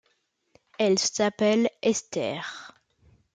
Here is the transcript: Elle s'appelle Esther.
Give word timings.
Elle 0.79 0.97
s'appelle 0.97 1.69
Esther. 1.83 2.71